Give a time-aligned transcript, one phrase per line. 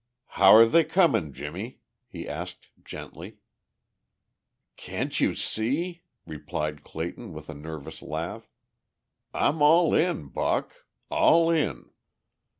[0.29, 3.37] "How're they coming, Jimmie?" he asked gently.
[4.75, 8.49] "Can't you see?" replied Clayton with a nervous laugh.
[9.31, 10.87] "I'm all in, Buck.
[11.11, 11.91] All in."